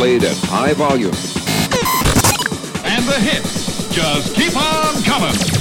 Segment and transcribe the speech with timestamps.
[0.00, 1.12] played at high volume.
[2.86, 5.59] And the hits just keep on coming.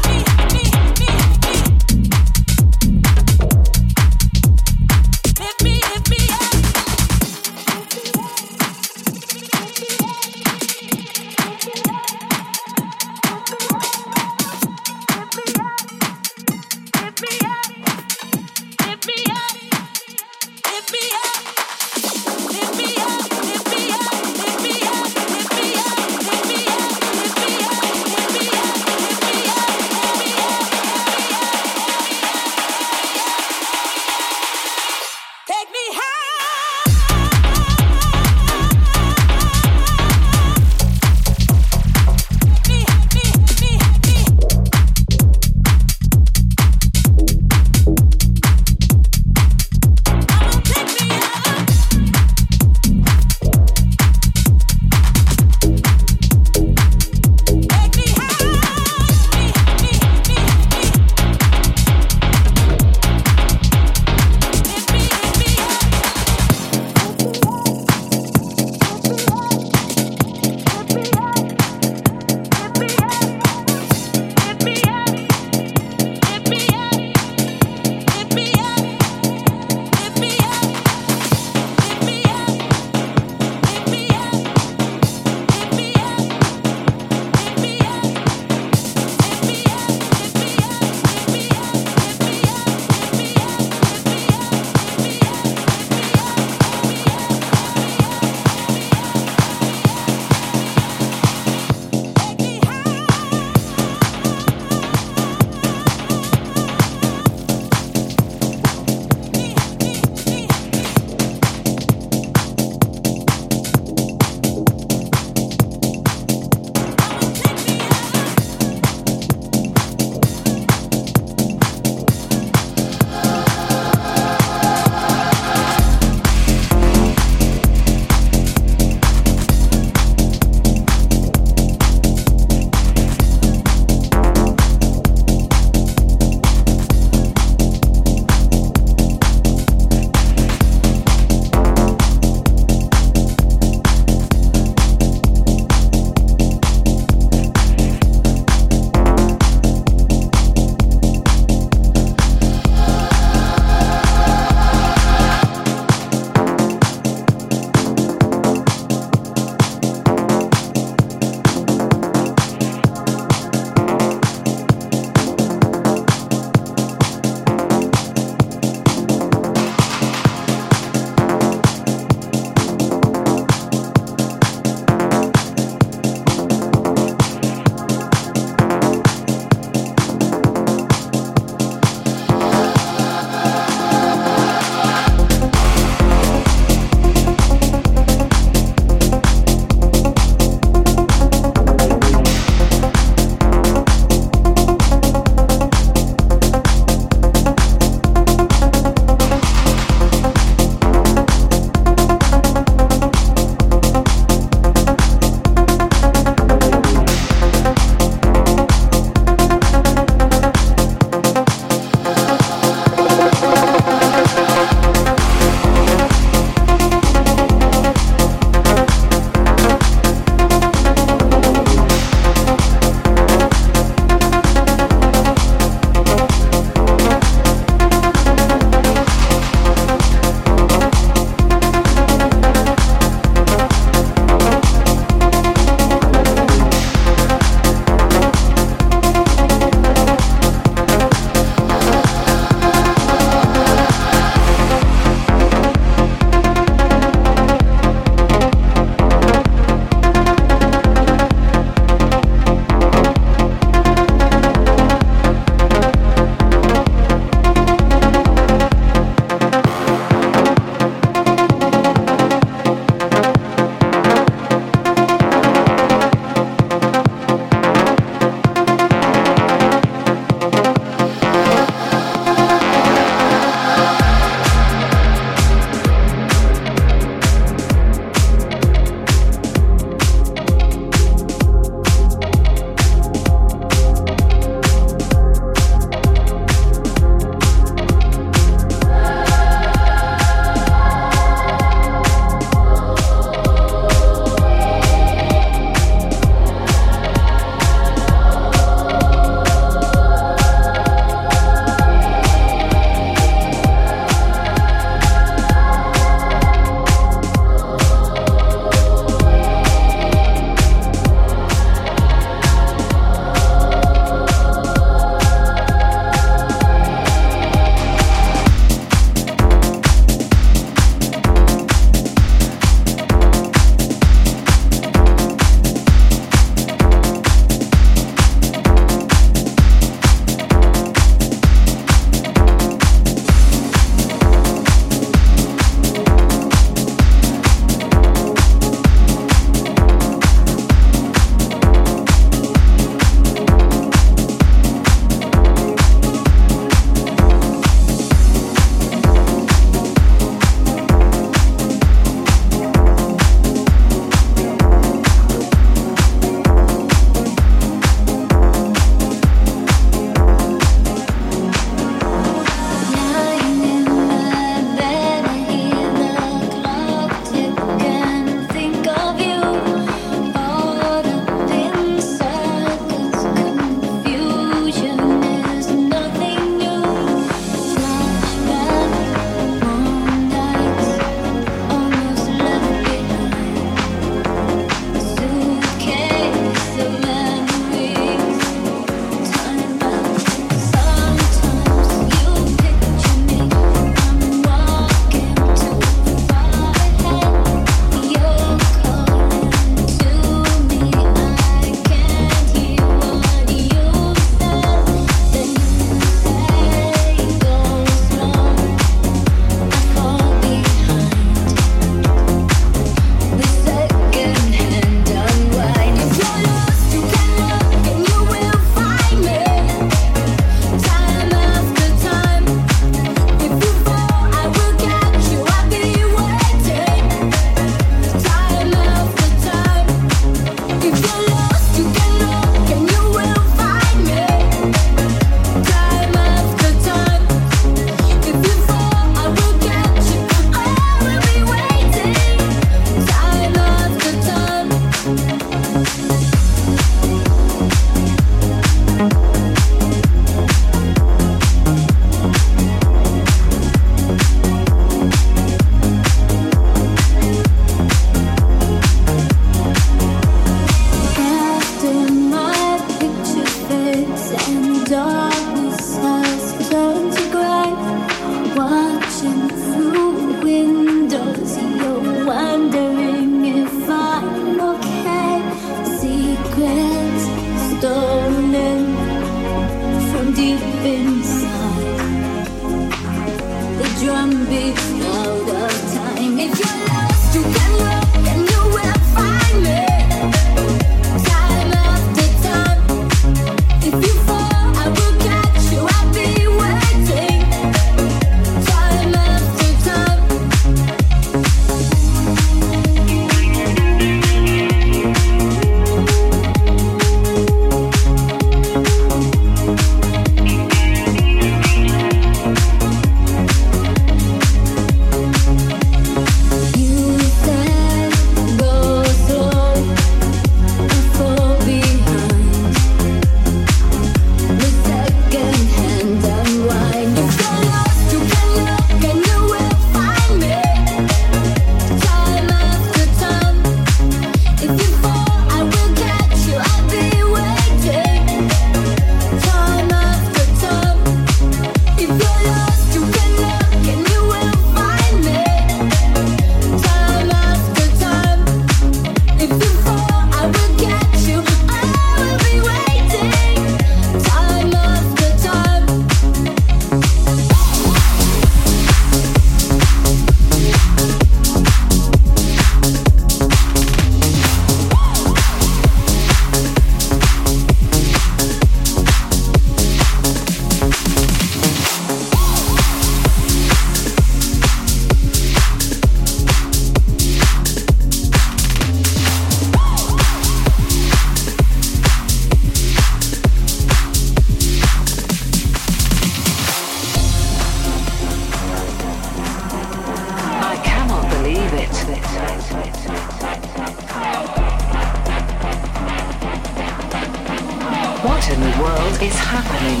[599.22, 600.00] is happening?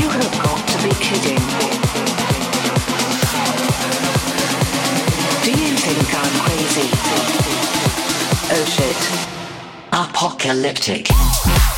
[0.00, 1.42] You have got to be kidding.
[5.44, 6.88] Do you think I'm crazy?
[8.52, 9.00] Oh shit.
[9.92, 11.75] Apocalyptic.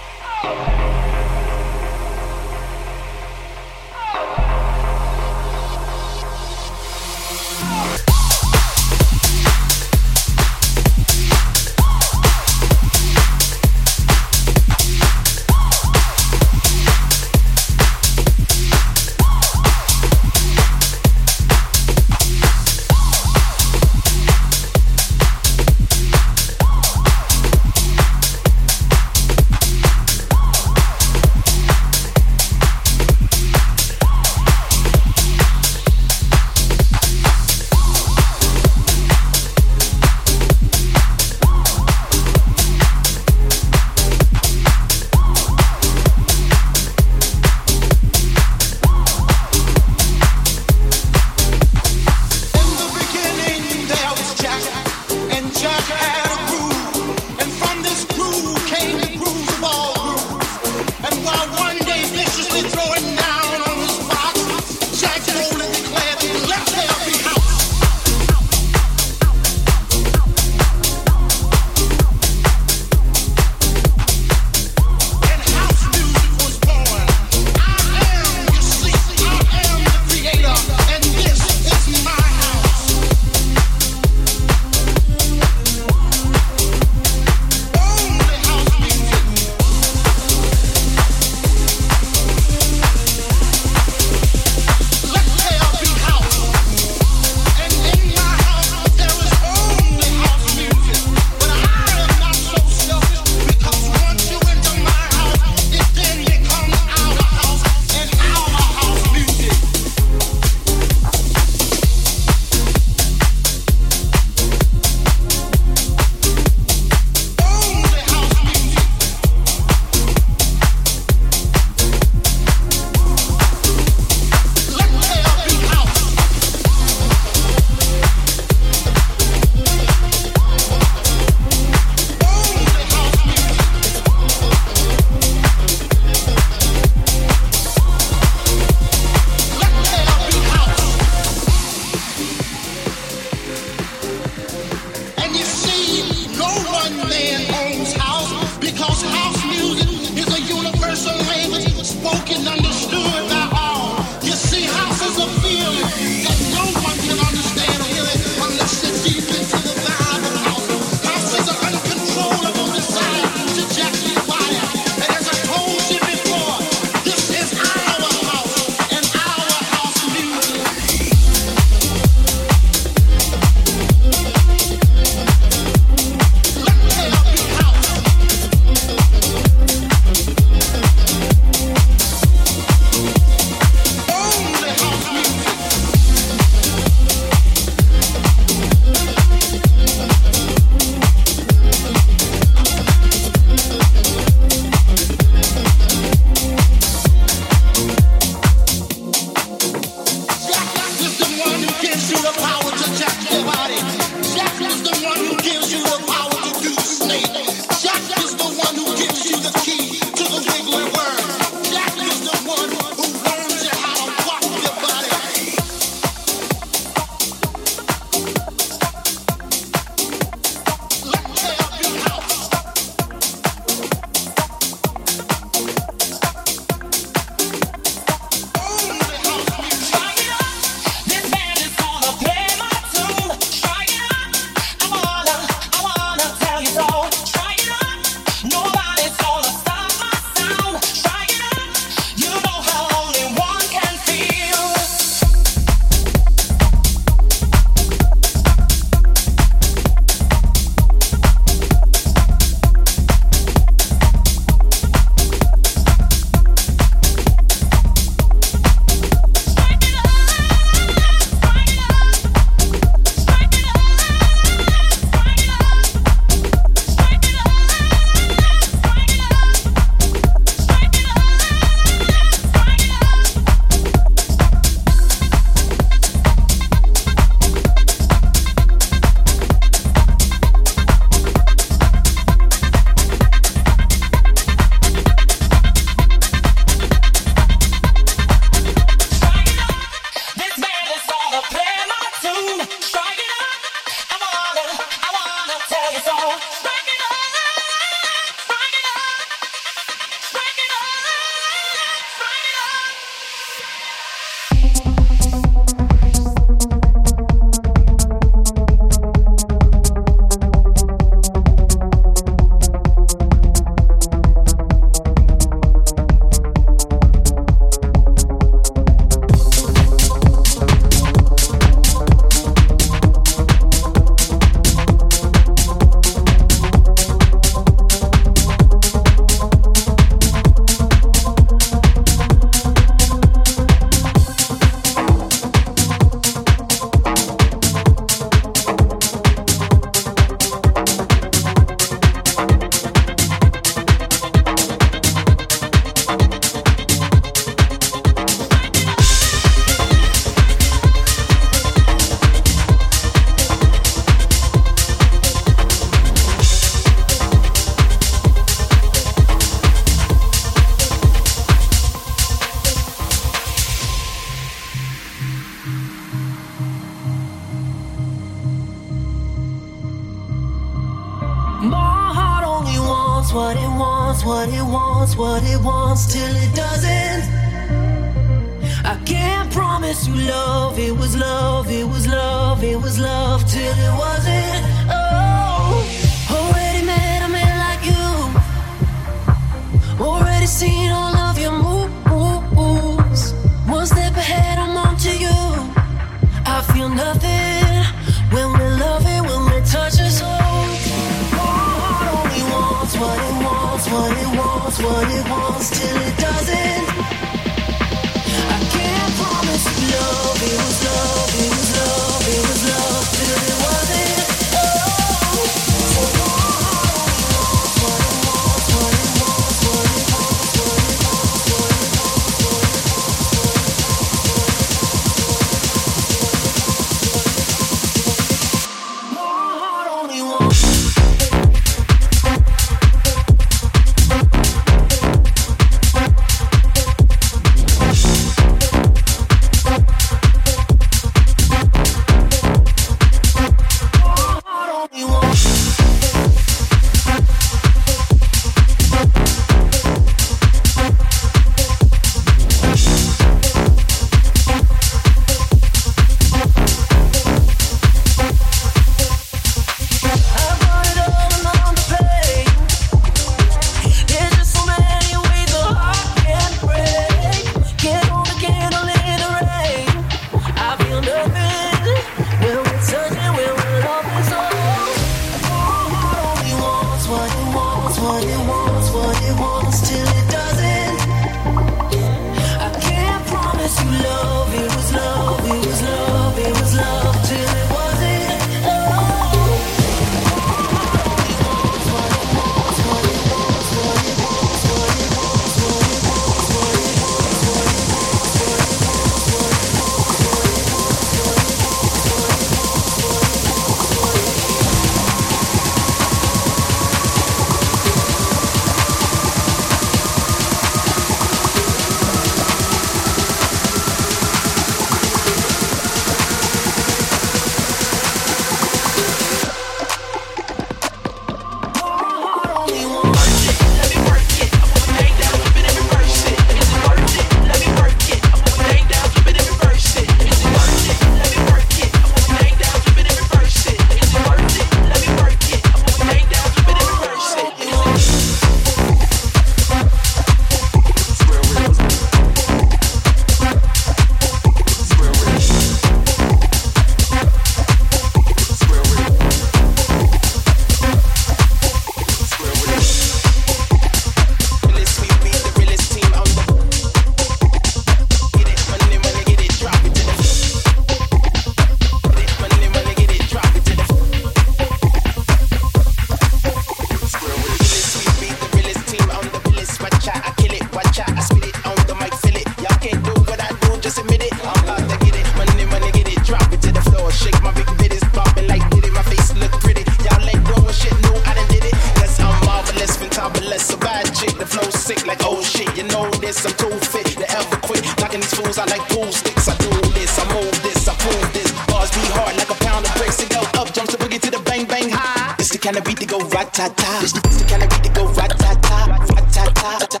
[583.81, 585.69] bad chick, the flow sick like oh shit.
[585.75, 587.83] You know this, I'm too fit to ever quit.
[587.99, 589.47] Knocking these fools, I like pool sticks.
[589.47, 591.51] I do this, I move this, I pull this.
[591.67, 593.19] Bars be hard like a pound of bricks.
[593.19, 595.35] It go up, jumps the boogie to the bang bang high.
[595.37, 596.99] This the kind of beat to go rat ta ta.
[597.01, 598.77] This the kind of beat to go rat ta ta,
[599.13, 600.00] rat ta ta.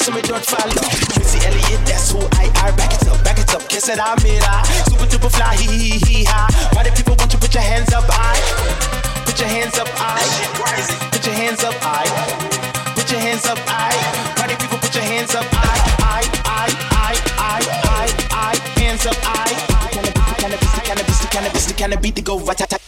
[0.00, 0.90] so me don't fall down.
[1.20, 2.72] Missy Elliott, that's who I are.
[2.72, 4.64] Back it up, back it up, kiss it, I made I.
[4.88, 6.48] Super duper fly, hee hee hee ha.
[6.72, 8.36] Why the people want you put your hands up, I?
[9.26, 10.20] Put your hands up, I.
[11.12, 12.04] Put your hands up, I.
[12.96, 13.92] Put your hands up, I.
[14.40, 15.76] Why the people put your hands up, I?
[16.00, 17.60] I, I, I, I,
[17.92, 19.50] I, I, hands up, I.
[20.40, 22.79] Cannabis, the cannabis, the cannabis, the cannabis, the go rat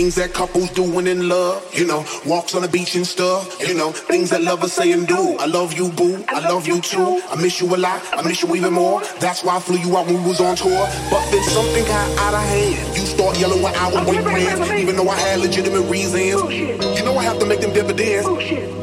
[0.00, 1.60] things that couples do when in love.
[1.74, 3.42] You know, walks on the beach and stuff.
[3.68, 5.36] You know, things that lovers say and do.
[5.38, 6.24] I love you, boo.
[6.26, 7.20] I love you too.
[7.28, 8.00] I miss you a lot.
[8.12, 9.02] I miss you even more.
[9.20, 10.84] That's why I flew you out when we was on tour.
[11.10, 12.96] But then something got out of hand.
[12.96, 16.50] You start yelling when I would break friends, even though I had legitimate reasons.
[16.96, 18.26] You know I have to make them dividends.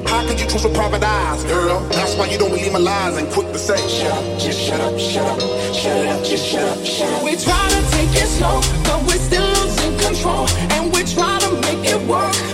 [0.06, 1.80] How could you trust with private eyes, girl?
[1.98, 4.80] That's why you don't believe my lies and quick to say, shut up, just shut
[4.80, 5.40] up, shut up,
[5.74, 7.24] shut up, just shut up, shut up.
[7.24, 9.47] We try to take it slow, but we're still
[10.08, 12.47] control, and we're trying to make it work.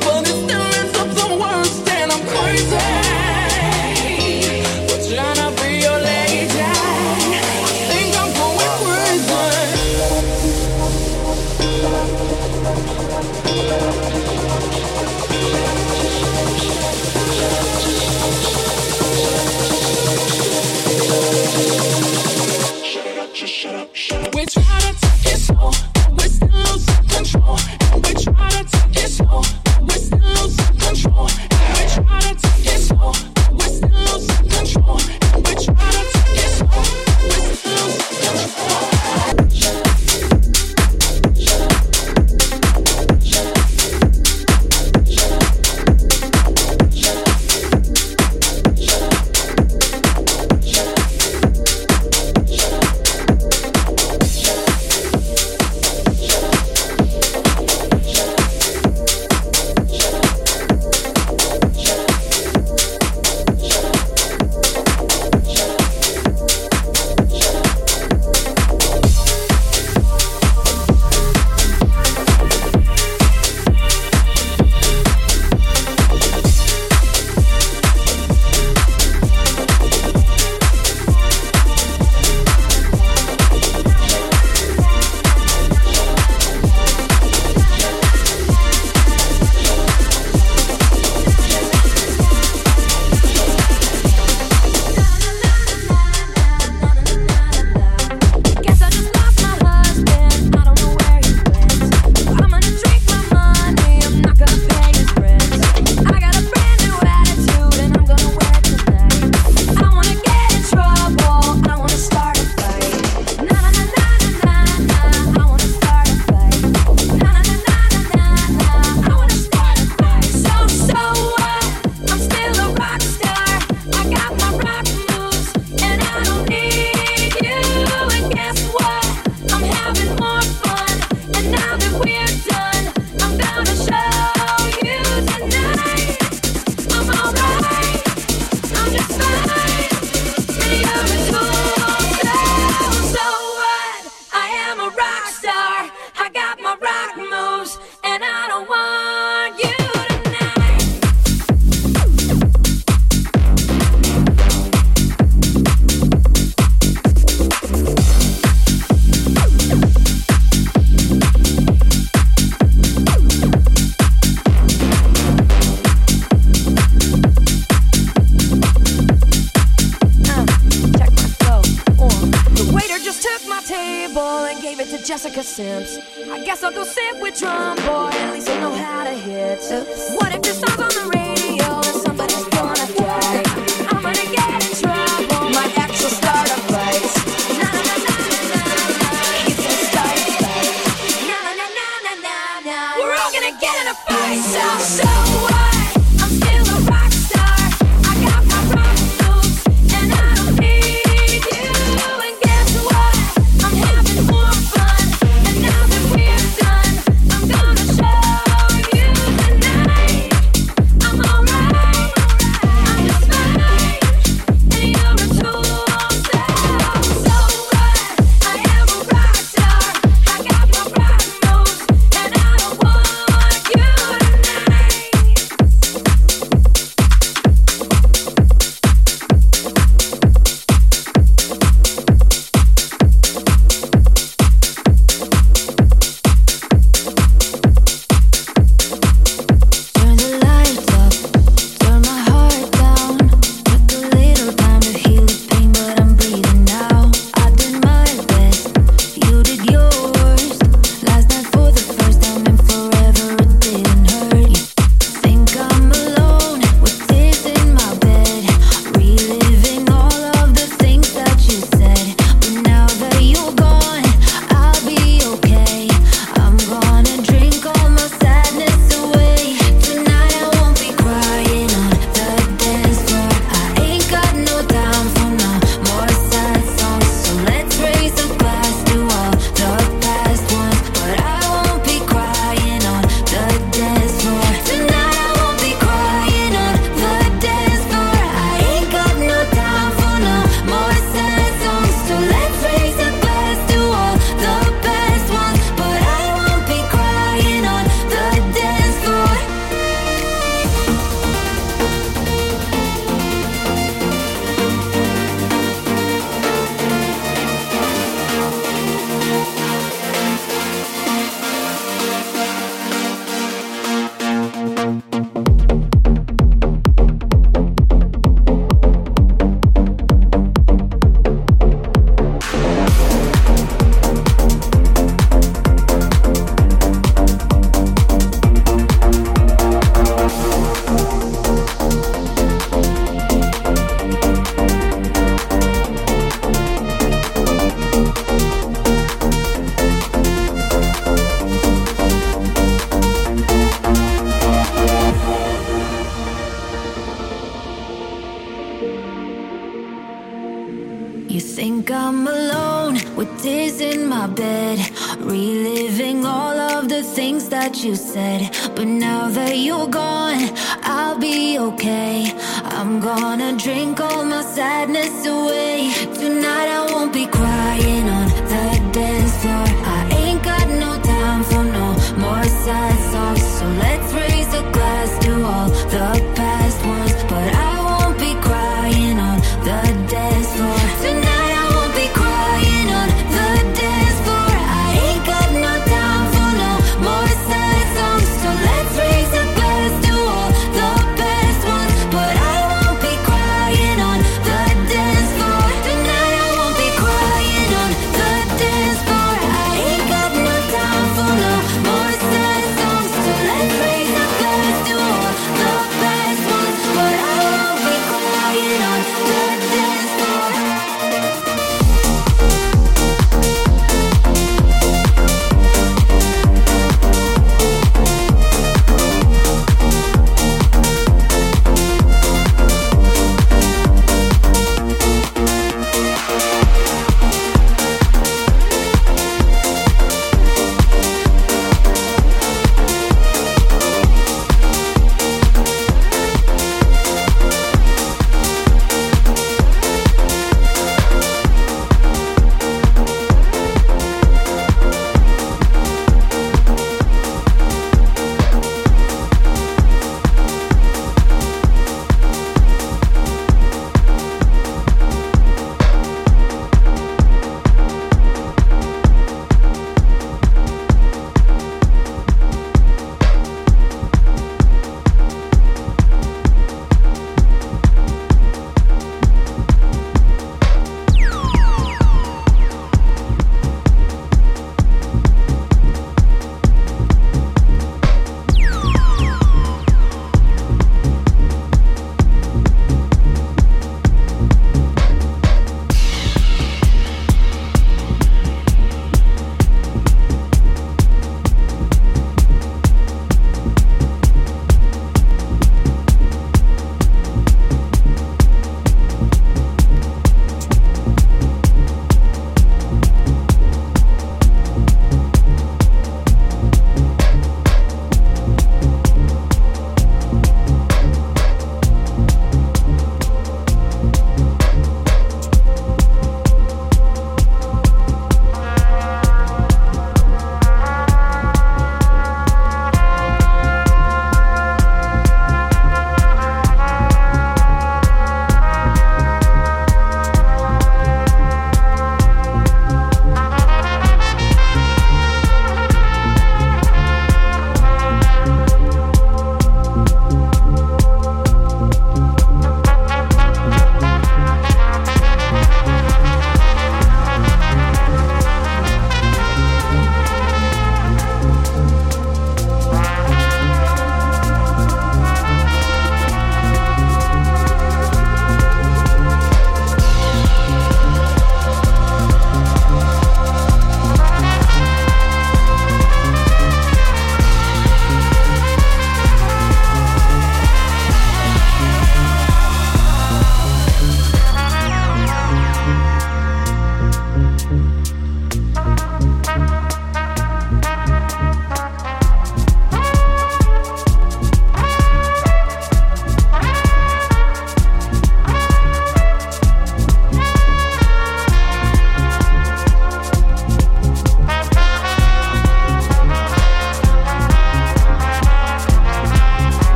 [175.53, 176.02] simps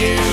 [0.00, 0.27] you.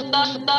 [0.00, 0.58] Now